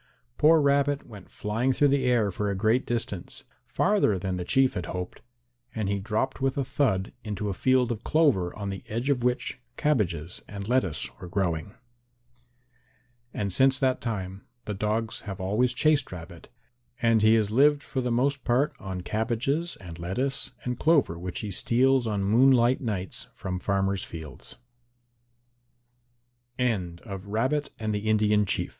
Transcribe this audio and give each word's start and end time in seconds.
Poor 0.39 0.59
Rabbit 0.59 1.05
went 1.05 1.29
flying 1.29 1.71
through 1.73 1.89
the 1.89 2.05
air 2.05 2.31
for 2.31 2.49
a 2.49 2.55
great 2.55 2.87
distance, 2.87 3.43
farther 3.67 4.17
than 4.17 4.35
the 4.35 4.43
Chief 4.43 4.73
had 4.73 4.87
hoped, 4.87 5.21
and 5.75 5.87
he 5.87 5.99
dropped 5.99 6.41
with 6.41 6.57
a 6.57 6.65
thud 6.65 7.13
into 7.23 7.49
a 7.49 7.53
field 7.53 7.91
of 7.91 8.03
clover 8.03 8.51
on 8.55 8.71
the 8.71 8.83
edge 8.87 9.11
of 9.11 9.21
which 9.23 9.59
cabbages 9.77 10.41
and 10.47 10.67
lettuce 10.67 11.07
were 11.19 11.27
growing. 11.27 11.75
And 13.31 13.53
since 13.53 13.79
that 13.79 14.01
time 14.01 14.47
the 14.65 14.73
dogs 14.73 15.19
have 15.29 15.39
always 15.39 15.71
chased 15.71 16.11
Rabbit 16.11 16.49
and 16.99 17.21
he 17.21 17.35
has 17.35 17.51
lived 17.51 17.83
for 17.83 18.01
the 18.01 18.09
most 18.11 18.43
part 18.43 18.75
on 18.79 19.01
cabbages 19.01 19.75
and 19.75 19.99
lettuce 19.99 20.53
and 20.63 20.79
clover 20.79 21.15
which 21.19 21.41
he 21.41 21.51
steals 21.51 22.07
on 22.07 22.25